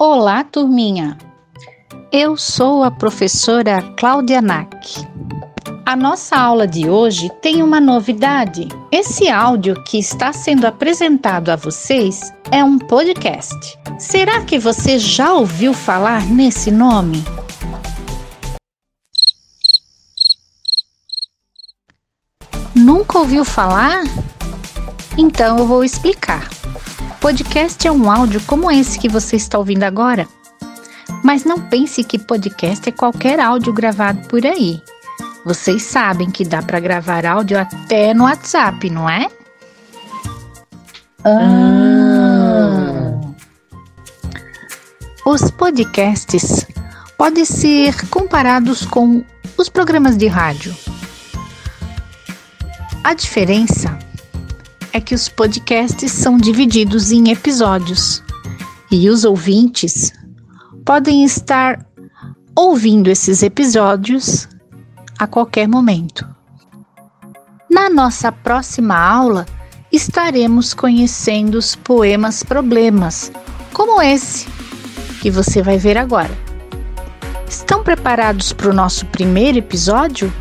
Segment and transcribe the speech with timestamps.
[0.00, 1.18] Olá, turminha!
[2.12, 5.04] Eu sou a professora Cláudia Nack.
[5.84, 8.68] A nossa aula de hoje tem uma novidade.
[8.92, 13.76] Esse áudio que está sendo apresentado a vocês é um podcast.
[13.98, 17.24] Será que você já ouviu falar nesse nome?
[22.72, 24.04] Nunca ouviu falar?
[25.18, 26.57] Então eu vou explicar.
[27.20, 30.28] Podcast é um áudio como esse que você está ouvindo agora.
[31.24, 34.80] Mas não pense que podcast é qualquer áudio gravado por aí.
[35.44, 39.28] Vocês sabem que dá para gravar áudio até no WhatsApp, não é?
[41.24, 43.08] Ah.
[45.26, 46.64] Os podcasts
[47.16, 49.24] podem ser comparados com
[49.56, 50.74] os programas de rádio.
[53.02, 53.98] A diferença
[54.98, 58.20] é que os podcasts são divididos em episódios
[58.90, 60.12] e os ouvintes
[60.84, 61.86] podem estar
[62.56, 64.48] ouvindo esses episódios
[65.16, 66.26] a qualquer momento.
[67.70, 69.46] Na nossa próxima aula,
[69.92, 73.30] estaremos conhecendo os poemas problemas,
[73.72, 74.48] como esse
[75.20, 76.36] que você vai ver agora.
[77.48, 80.32] Estão preparados para o nosso primeiro episódio?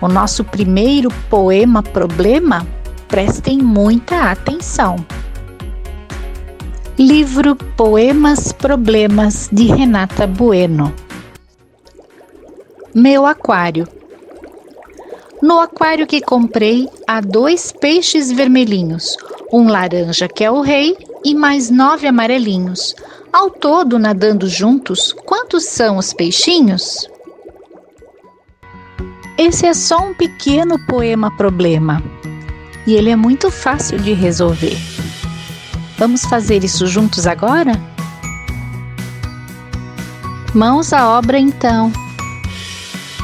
[0.00, 2.66] O nosso primeiro poema problema?
[3.08, 4.96] Prestem muita atenção.
[6.98, 10.92] Livro Poemas Problemas de Renata Bueno.
[12.92, 13.86] Meu aquário.
[15.40, 19.16] No aquário que comprei há dois peixes vermelhinhos,
[19.52, 22.92] um laranja que é o rei e mais nove amarelinhos.
[23.32, 27.08] Ao todo, nadando juntos, quantos são os peixinhos?
[29.38, 32.02] Esse é só um pequeno poema problema
[32.86, 34.76] e ele é muito fácil de resolver.
[35.98, 37.72] Vamos fazer isso juntos agora?
[40.54, 41.92] Mãos à obra então.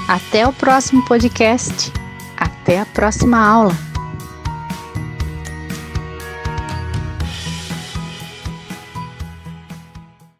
[0.08, 1.92] Até o próximo podcast.
[2.36, 3.91] Até a próxima aula.